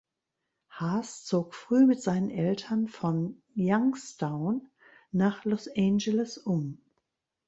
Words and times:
Haas 0.71 1.25
zog 1.25 1.53
früh 1.53 1.85
mit 1.85 2.01
seinen 2.01 2.31
Eltern 2.31 2.87
von 2.87 3.39
Youngstown 3.55 4.67
nach 5.11 5.45
Los 5.45 5.67
Angeles 5.77 6.39
um. 6.39 6.81